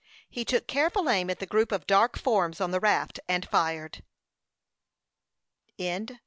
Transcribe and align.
He 0.31 0.43
took 0.43 0.65
careful 0.65 1.07
aim 1.11 1.29
at 1.29 1.37
the 1.37 1.45
group 1.45 1.71
of 1.71 1.85
dark 1.85 2.17
forms 2.17 2.59
on 2.59 2.71
the 2.71 2.79
raft, 2.79 3.19
and 3.27 3.47
fired. 3.47 4.03